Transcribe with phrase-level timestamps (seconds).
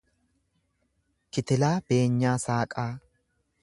[1.37, 2.91] Kitilaa Beenyaa Saaqaa